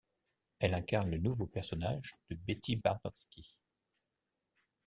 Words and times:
Elle 0.57 0.73
incarne 0.73 1.11
le 1.11 1.19
nouveau 1.19 1.45
personnage 1.45 2.15
de 2.31 2.35
Betty 2.35 2.75
Barnowsky. 2.75 3.55